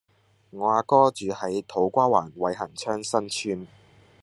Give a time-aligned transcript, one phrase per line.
[0.49, 3.67] 我阿哥住喺土瓜灣偉恆昌新邨